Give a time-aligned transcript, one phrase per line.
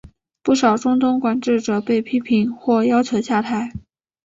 [0.41, 3.71] 不少中东管治者被批评或要求下台。